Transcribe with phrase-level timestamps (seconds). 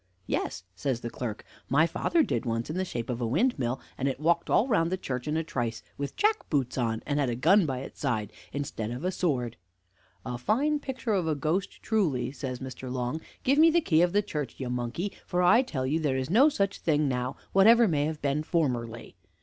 [0.25, 4.07] "Yes," says the clerk, "my father did once in the shape of a windmill, and
[4.07, 7.29] it walked all around the church in a trice, with jack boots on, and had
[7.29, 9.57] a gun by its side, instead of a sword."
[10.25, 12.91] "A fine picture of a ghost, truly," says Mr.
[12.91, 16.17] Long; "give me the key of the church, you monkey, for I tell you there
[16.17, 19.15] is no such thing now, whatever may have been formerly."